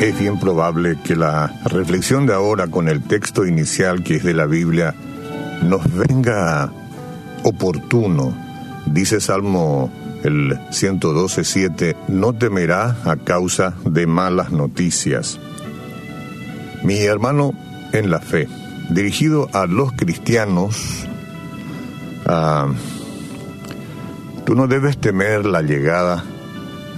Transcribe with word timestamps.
Es 0.00 0.18
bien 0.18 0.38
probable 0.38 0.98
que 1.02 1.16
la 1.16 1.52
reflexión 1.64 2.26
de 2.26 2.34
ahora 2.34 2.68
con 2.68 2.88
el 2.88 3.02
texto 3.02 3.46
inicial 3.46 4.02
que 4.02 4.16
es 4.16 4.24
de 4.24 4.34
la 4.34 4.46
Biblia 4.46 4.94
nos 5.62 5.92
venga 5.94 6.70
oportuno. 7.42 8.34
Dice 8.86 9.20
Salmo 9.20 9.90
el 10.24 10.58
112.7, 10.70 11.96
no 12.08 12.32
temerá 12.32 12.96
a 13.04 13.16
causa 13.16 13.74
de 13.84 14.06
malas 14.06 14.50
noticias. 14.50 15.40
Mi 16.82 16.98
hermano 16.98 17.52
en 17.92 18.10
la 18.10 18.20
fe, 18.20 18.48
dirigido 18.90 19.48
a 19.52 19.66
los 19.66 19.92
cristianos, 19.92 21.06
ah, 22.26 22.68
tú 24.44 24.54
no 24.54 24.66
debes 24.66 24.98
temer 24.98 25.44
la 25.44 25.62
llegada 25.62 26.24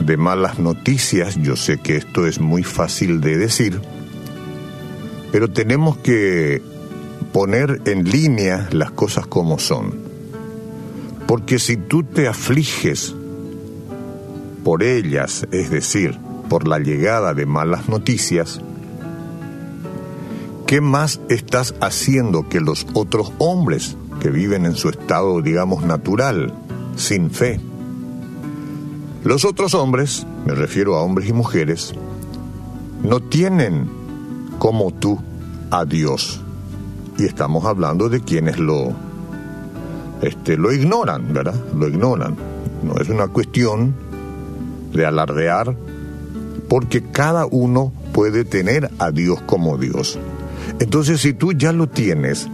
de 0.00 0.16
malas 0.16 0.58
noticias. 0.58 1.36
Yo 1.36 1.56
sé 1.56 1.78
que 1.78 1.96
esto 1.96 2.26
es 2.26 2.40
muy 2.40 2.62
fácil 2.62 3.20
de 3.20 3.36
decir, 3.36 3.80
pero 5.32 5.48
tenemos 5.48 5.96
que 5.98 6.62
poner 7.32 7.82
en 7.84 8.04
línea 8.04 8.68
las 8.72 8.90
cosas 8.92 9.26
como 9.26 9.58
son. 9.58 10.06
Porque 11.26 11.58
si 11.58 11.76
tú 11.76 12.02
te 12.02 12.28
afliges 12.28 13.14
por 14.64 14.82
ellas, 14.82 15.46
es 15.50 15.70
decir, 15.70 16.18
por 16.48 16.66
la 16.66 16.78
llegada 16.78 17.34
de 17.34 17.46
malas 17.46 17.88
noticias, 17.88 18.60
¿qué 20.66 20.80
más 20.80 21.20
estás 21.28 21.74
haciendo 21.80 22.48
que 22.48 22.60
los 22.60 22.86
otros 22.92 23.32
hombres 23.38 23.96
que 24.20 24.30
viven 24.30 24.66
en 24.66 24.74
su 24.74 24.88
estado, 24.88 25.40
digamos, 25.40 25.84
natural, 25.84 26.52
sin 26.96 27.30
fe? 27.30 27.60
Los 29.22 29.44
otros 29.44 29.74
hombres, 29.74 30.26
me 30.44 30.54
refiero 30.54 30.96
a 30.96 31.02
hombres 31.02 31.28
y 31.28 31.32
mujeres, 31.32 31.94
no 33.02 33.20
tienen 33.20 33.88
como 34.58 34.92
tú 34.92 35.20
a 35.70 35.84
Dios. 35.84 36.40
Y 37.18 37.24
estamos 37.24 37.64
hablando 37.64 38.08
de 38.08 38.20
quienes 38.20 38.58
lo, 38.58 38.92
este, 40.22 40.56
lo 40.56 40.72
ignoran, 40.72 41.32
¿verdad? 41.32 41.54
Lo 41.76 41.88
ignoran. 41.88 42.36
No 42.82 42.96
es 43.00 43.08
una 43.08 43.28
cuestión 43.28 43.94
de 44.92 45.06
alardear, 45.06 45.76
porque 46.68 47.02
cada 47.10 47.46
uno 47.46 47.92
puede 48.12 48.44
tener 48.44 48.90
a 48.98 49.10
Dios 49.10 49.40
como 49.42 49.78
Dios. 49.78 50.18
Entonces, 50.78 51.20
si 51.20 51.32
tú 51.32 51.52
ya 51.52 51.72
lo 51.72 51.88
tienes, 51.88 52.48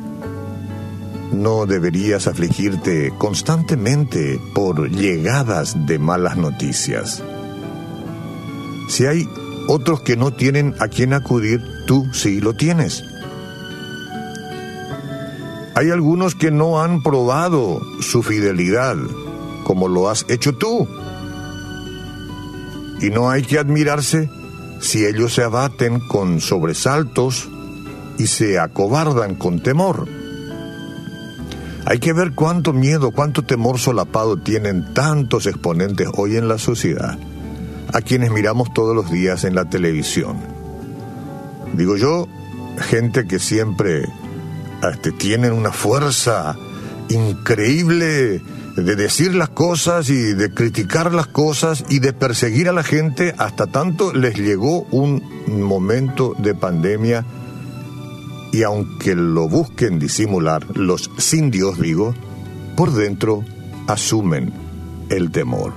no 1.33 1.67
deberías 1.67 2.27
afligirte 2.27 3.13
constantemente 3.19 4.41
por 4.55 4.91
llegadas 4.91 5.87
de 5.87 5.99
malas 5.99 6.37
noticias. 6.37 7.23
Si 8.89 9.07
hay 9.07 9.27
otros 9.69 10.03
que 10.03 10.17
no 10.17 10.33
tienen 10.33 10.75
a 10.79 10.89
quien 10.89 11.15
acudir, 11.15 11.63
tú 11.87 12.07
sí 12.13 12.41
lo 12.41 12.55
tienes. 12.55 13.03
Hay 15.75 15.91
algunos 15.91 16.35
que 16.35 16.51
no 16.51 16.83
han 16.83 17.03
probado 17.03 17.81
su 18.01 18.23
fidelidad 18.23 18.97
como 19.65 19.89
lo 19.89 20.11
has 20.11 20.27
hecho 20.29 20.53
tú. 20.53 20.87
Y 23.01 23.11
no 23.11 23.31
hay 23.31 23.43
que 23.43 23.59
admirarse 23.59 24.31
si 24.81 25.07
ellos 25.07 25.35
se 25.35 25.43
abaten 25.43 26.01
con 26.01 26.41
sobresaltos 26.41 27.49
y 28.19 28.27
se 28.27 28.59
acobardan 28.59 29.35
con 29.35 29.61
temor. 29.61 30.09
Hay 31.85 31.99
que 31.99 32.13
ver 32.13 32.33
cuánto 32.33 32.73
miedo, 32.73 33.11
cuánto 33.11 33.43
temor 33.43 33.79
solapado 33.79 34.37
tienen 34.37 34.95
tantos 34.95 35.47
exponentes 35.47 36.09
hoy 36.17 36.37
en 36.37 36.47
la 36.47 36.59
sociedad, 36.59 37.19
a 37.93 38.01
quienes 38.01 38.31
miramos 38.31 38.73
todos 38.73 38.95
los 38.95 39.11
días 39.11 39.45
en 39.45 39.55
la 39.55 39.69
televisión. 39.69 40.37
Digo 41.75 41.97
yo, 41.97 42.29
gente 42.79 43.27
que 43.27 43.39
siempre 43.39 44.05
este, 44.83 45.11
tienen 45.13 45.53
una 45.53 45.73
fuerza 45.73 46.57
increíble 47.09 48.41
de 48.77 48.97
decir 48.97 49.35
las 49.35 49.51
cosas 49.51 50.09
y 50.09 50.35
de 50.35 50.53
criticar 50.55 51.13
las 51.13 51.27
cosas 51.27 51.85
y 51.89 51.99
de 51.99 52.13
perseguir 52.13 52.69
a 52.69 52.73
la 52.73 52.83
gente 52.83 53.35
hasta 53.39 53.67
tanto 53.67 54.15
les 54.15 54.37
llegó 54.37 54.83
un 54.91 55.23
momento 55.47 56.35
de 56.39 56.55
pandemia 56.55 57.25
y 58.53 58.63
aunque 58.63 59.15
lo 59.15 59.49
busquen 59.49 59.99
disimular, 59.99 60.65
los 60.77 61.11
sin 61.17 61.51
Dios 61.51 61.81
digo, 61.81 62.15
por 62.77 62.93
dentro 62.93 63.43
asumen 63.87 64.53
el 65.09 65.31
temor. 65.31 65.73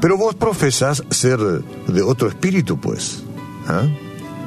Pero 0.00 0.16
vos 0.16 0.34
profesás 0.34 1.02
ser 1.10 1.38
de 1.38 2.02
otro 2.02 2.28
espíritu, 2.28 2.78
pues. 2.78 3.22
¿ah? 3.68 3.86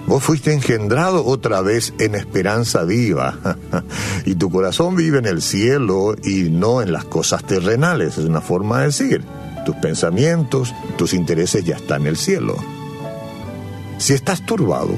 Vos 0.08 0.24
fuiste 0.24 0.54
engendrado 0.54 1.26
otra 1.26 1.62
vez 1.62 1.94
en 2.00 2.16
esperanza 2.16 2.84
viva. 2.84 3.38
y 4.26 4.36
tu 4.36 4.50
corazón 4.50 4.96
vive 4.96 5.20
en 5.20 5.26
el 5.26 5.42
cielo 5.42 6.16
y 6.24 6.50
no 6.50 6.82
en 6.82 6.92
las 6.92 7.06
cosas 7.06 7.44
terrenales. 7.44 8.18
Es 8.18 8.26
una 8.26 8.42
forma 8.42 8.80
de 8.80 8.86
decir. 8.86 9.24
Tus 9.66 9.76
pensamientos, 9.76 10.74
tus 10.98 11.14
intereses 11.14 11.64
ya 11.64 11.76
están 11.76 12.02
en 12.02 12.08
el 12.08 12.18
cielo. 12.18 12.56
Si 14.00 14.14
estás 14.14 14.46
turbado, 14.46 14.96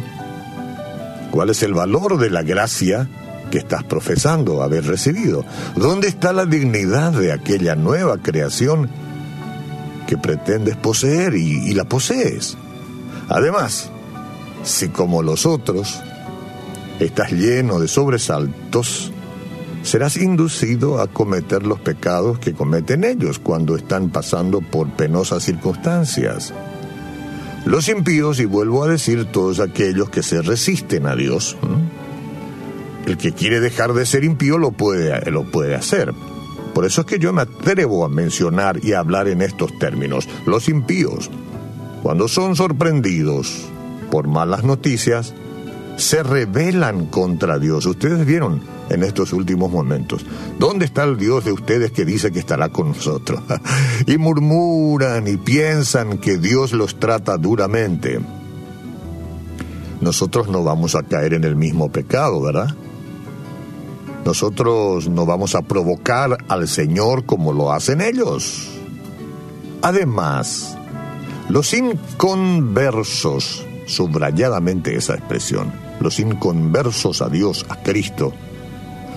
¿Cuál 1.32 1.50
es 1.50 1.64
el 1.64 1.74
valor 1.74 2.18
de 2.18 2.30
la 2.30 2.44
gracia 2.44 3.08
que 3.50 3.60
estás 3.60 3.84
profesando 3.86 4.62
haber 4.62 4.86
recibido? 4.86 5.46
¿Dónde 5.78 6.10
está 6.10 6.34
la 6.34 6.46
dignidad 6.46 7.14
de 7.14 7.32
aquella 7.32 7.76
nueva 7.76 8.18
creación 8.18 8.90
que 10.08 10.18
pretendes 10.18 10.76
poseer 10.76 11.36
y, 11.36 11.74
la 11.74 11.86
posees? 11.86 12.58
Además, 13.30 13.90
si 14.64 14.90
como 14.90 15.24
los 15.24 15.46
otros 15.46 16.02
estás 17.00 17.32
lleno 17.32 17.80
de 17.80 17.88
sobresaltos, 17.88 19.14
serás 19.84 20.18
inducido 20.18 21.00
a 21.00 21.08
cometer 21.08 21.64
los 21.64 21.80
pecados 21.80 22.40
que 22.40 22.54
cometen 22.54 23.06
ellos 23.06 23.40
cuando 23.40 23.78
están 23.78 24.10
pasando 24.10 24.60
por 24.60 24.90
penosas 24.92 25.44
circunstancias. 25.44 26.54
Los 27.66 27.90
impíos, 27.90 28.40
y 28.40 28.46
vuelvo 28.46 28.84
a 28.84 28.88
decir, 28.88 29.26
todos 29.26 29.60
aquellos 29.60 30.10
que 30.10 30.24
se 30.24 30.42
resisten 30.42 31.06
a 31.06 31.16
Dios. 31.16 31.58
El 33.06 33.18
que 33.18 33.34
quiere 33.34 33.60
dejar 33.60 33.94
de 33.94 34.06
ser 34.06 34.24
impío 34.24 34.58
lo 34.58 34.72
puede, 34.72 35.30
lo 35.32 35.44
puede 35.44 35.76
hacer. 35.76 36.14
Por 36.74 36.86
eso 36.86 37.02
es 37.02 37.08
que 37.08 37.20
yo 37.20 37.34
me 37.34 37.42
atrevo 37.42 38.06
a 38.06 38.10
mencionar 38.10 38.80
y 38.84 38.94
a 38.94 39.00
hablar 39.00 39.28
en 39.28 39.42
estos 39.42 39.78
términos. 39.78 40.28
Los 40.46 40.70
impíos, 40.70 41.30
cuando 42.02 42.28
son 42.28 42.56
sorprendidos 42.56 43.68
por 44.10 44.28
malas 44.28 44.64
noticias, 44.64 45.34
se 45.98 46.24
rebelan 46.24 47.06
contra 47.06 47.60
Dios. 47.60 47.86
Ustedes 47.86 48.26
vieron 48.26 48.62
en 48.94 49.04
estos 49.04 49.34
últimos 49.34 49.72
momentos. 49.72 50.26
¿Dónde 50.60 50.86
está 50.86 51.04
el 51.04 51.18
Dios 51.18 51.46
de 51.46 51.52
ustedes 51.52 51.92
que 51.92 52.06
dice 52.06 52.32
que 52.32 52.40
estará 52.40 52.70
con 52.70 52.90
nosotros? 52.90 53.42
y 54.06 54.18
murmuran 54.18 55.28
y 55.28 55.38
piensan 55.38 56.18
que 56.18 56.38
Dios 56.38 56.74
los 56.74 57.00
trata 57.00 57.38
duramente. 57.38 58.20
Nosotros 60.02 60.48
no 60.48 60.64
vamos 60.64 60.96
a 60.96 61.04
caer 61.04 61.34
en 61.34 61.44
el 61.44 61.56
mismo 61.56 61.92
pecado, 61.92 62.42
¿verdad? 62.42 62.76
Nosotros 64.26 65.08
no 65.10 65.26
vamos 65.26 65.56
a 65.56 65.62
provocar 65.62 66.38
al 66.48 66.68
Señor 66.68 67.26
como 67.26 67.54
lo 67.54 67.72
hacen 67.72 68.02
ellos. 68.02 68.70
Además, 69.82 70.78
los 71.50 71.74
inconversos, 71.74 73.66
subrayadamente 73.88 74.96
esa 74.96 75.16
expresión, 75.16 75.72
los 76.00 76.20
inconversos 76.20 77.22
a 77.22 77.30
Dios, 77.30 77.66
a 77.70 77.82
Cristo, 77.82 78.34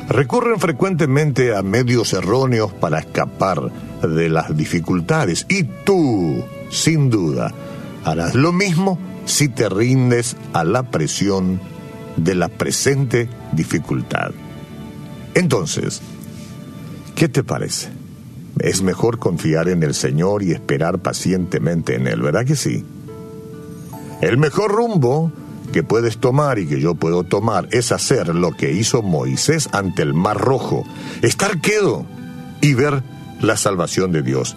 recurren 0.09 0.61
frecuentemente 0.61 1.55
a 1.55 1.63
medios 1.63 2.13
erróneos 2.13 2.73
para 2.73 2.99
escapar 2.99 3.71
de 4.03 4.29
las 4.29 4.57
dificultades. 4.57 5.47
Y 5.49 5.65
tú, 5.85 6.45
sin 6.71 7.11
duda, 7.11 7.53
harás 8.05 8.35
lo 8.35 8.53
mismo 8.53 8.99
si 9.25 9.49
te 9.49 9.69
rindes 9.69 10.37
a 10.53 10.65
la 10.65 10.83
presión 10.91 11.61
de 12.17 12.35
la 12.35 12.49
presente 12.49 13.29
dificultad. 13.53 14.33
Entonces, 15.35 16.01
¿qué 17.15 17.29
te 17.29 17.43
parece? 17.43 17.89
Es 18.61 18.83
mejor 18.83 19.19
confiar 19.19 19.69
en 19.69 19.83
el 19.83 19.95
Señor 19.95 20.43
y 20.43 20.53
esperar 20.53 21.01
pacientemente 21.01 21.97
en 21.97 22.07
Él, 22.07 22.23
¿verdad 22.23 22.45
que 22.45 22.55
sí? 22.55 22.85
El 24.21 24.39
mejor 24.39 24.71
rumbo 24.71 25.33
que 25.75 25.83
puedes 25.83 26.19
tomar 26.19 26.61
y 26.61 26.69
que 26.69 26.81
yo 26.81 26.95
puedo 26.95 27.25
tomar 27.25 27.67
es 27.73 27.91
hacer 27.91 28.33
lo 28.33 28.53
que 28.53 28.71
hizo 28.71 29.03
Moisés 29.03 29.69
ante 29.73 30.03
el 30.03 30.15
Mar 30.15 30.39
Rojo, 30.39 30.85
estar 31.21 31.61
quedo 31.61 32.07
y 32.61 32.75
ver 32.75 33.03
la 33.41 33.57
salvación 33.57 34.13
de 34.13 34.23
Dios. 34.23 34.55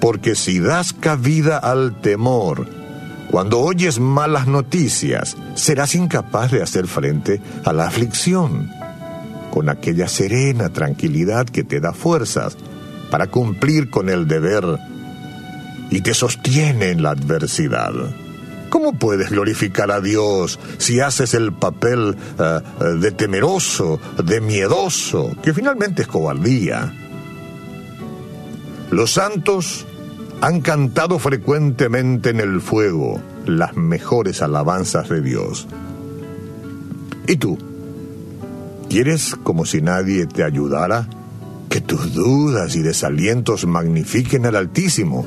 Porque 0.00 0.36
si 0.36 0.60
das 0.60 0.92
cabida 0.92 1.58
al 1.58 2.00
temor, 2.00 2.68
Cuando 3.32 3.60
oyes 3.60 4.00
malas 4.00 4.48
noticias, 4.48 5.36
serás 5.54 5.94
incapaz 5.94 6.50
de 6.50 6.62
hacer 6.62 6.88
frente 6.88 7.40
a 7.64 7.72
la 7.72 7.86
aflicción 7.86 8.68
con 9.52 9.68
aquella 9.68 10.08
serena 10.08 10.70
tranquilidad 10.70 11.46
que 11.46 11.62
te 11.62 11.78
da 11.78 11.92
fuerzas 11.92 12.56
para 13.08 13.28
cumplir 13.28 13.88
con 13.88 14.08
el 14.08 14.26
deber 14.26 14.64
y 15.90 16.00
te 16.00 16.12
sostiene 16.12 16.90
en 16.90 17.04
la 17.04 17.10
adversidad. 17.10 17.92
¿Cómo 18.70 18.92
puedes 18.92 19.30
glorificar 19.30 19.90
a 19.90 20.00
Dios 20.00 20.60
si 20.78 21.00
haces 21.00 21.34
el 21.34 21.52
papel 21.52 22.16
eh, 22.38 22.60
de 22.98 23.10
temeroso, 23.10 23.98
de 24.24 24.40
miedoso, 24.40 25.32
que 25.42 25.52
finalmente 25.52 26.02
es 26.02 26.08
cobardía? 26.08 26.94
Los 28.90 29.12
santos 29.12 29.86
han 30.40 30.60
cantado 30.60 31.18
frecuentemente 31.18 32.30
en 32.30 32.40
el 32.40 32.60
fuego 32.60 33.20
las 33.44 33.76
mejores 33.76 34.40
alabanzas 34.40 35.08
de 35.08 35.20
Dios. 35.20 35.66
¿Y 37.26 37.36
tú? 37.36 37.58
¿Quieres 38.88 39.36
como 39.42 39.66
si 39.66 39.82
nadie 39.82 40.26
te 40.26 40.44
ayudara? 40.44 41.08
Que 41.68 41.80
tus 41.80 42.14
dudas 42.14 42.74
y 42.76 42.82
desalientos 42.82 43.66
magnifiquen 43.66 44.46
al 44.46 44.56
Altísimo. 44.56 45.26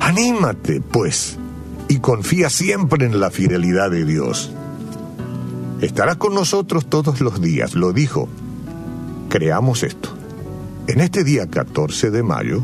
Anímate, 0.00 0.80
pues, 0.80 1.38
y 1.88 1.98
confía 1.98 2.50
siempre 2.50 3.06
en 3.06 3.18
la 3.18 3.30
fidelidad 3.30 3.90
de 3.90 4.04
Dios. 4.04 4.52
Estará 5.80 6.16
con 6.16 6.34
nosotros 6.34 6.86
todos 6.86 7.20
los 7.20 7.40
días, 7.40 7.74
lo 7.74 7.92
dijo. 7.92 8.28
Creamos 9.28 9.82
esto. 9.82 10.10
En 10.86 11.00
este 11.00 11.24
día 11.24 11.46
14 11.46 12.10
de 12.10 12.22
mayo, 12.22 12.62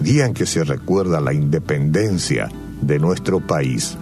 día 0.00 0.26
en 0.26 0.34
que 0.34 0.46
se 0.46 0.64
recuerda 0.64 1.20
la 1.20 1.32
independencia 1.32 2.48
de 2.80 2.98
nuestro 2.98 3.40
país. 3.40 3.96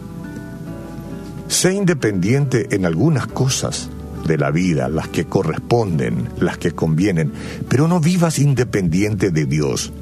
Sé 1.49 1.75
independiente 1.75 2.75
en 2.75 2.87
algunas 2.87 3.27
cosas 3.27 3.89
de 4.27 4.39
la 4.39 4.51
vida, 4.51 4.89
las 4.89 5.09
que 5.09 5.25
corresponden, 5.25 6.29
las 6.39 6.59
que 6.59 6.73
convienen, 6.73 7.33
pero 7.69 7.89
no 7.89 8.01
vivas 8.01 8.39
independiente 8.39 9.31
de 9.31 9.47
Dios, 9.47 9.93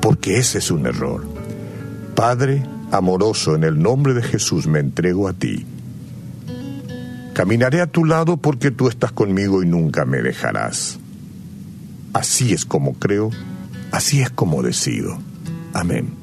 porque 0.00 0.38
ese 0.38 0.58
es 0.58 0.70
un 0.70 0.86
error. 0.86 1.26
Padre 2.14 2.64
amoroso, 2.90 3.54
en 3.54 3.64
el 3.64 3.80
nombre 3.80 4.14
de 4.14 4.22
Jesús 4.22 4.66
me 4.66 4.80
entrego 4.80 5.28
a 5.28 5.32
ti. 5.32 5.64
Caminaré 7.34 7.80
a 7.80 7.86
tu 7.86 8.04
lado 8.04 8.36
porque 8.36 8.70
tú 8.70 8.88
estás 8.88 9.12
conmigo 9.12 9.62
y 9.62 9.66
nunca 9.66 10.04
me 10.04 10.22
dejarás. 10.22 10.98
Así 12.12 12.52
es 12.52 12.64
como 12.64 12.94
creo, 12.94 13.30
así 13.92 14.20
es 14.20 14.30
como 14.30 14.62
decido. 14.62 15.18
Amén. 15.72 16.17